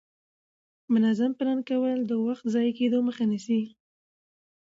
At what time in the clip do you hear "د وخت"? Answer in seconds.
2.05-2.43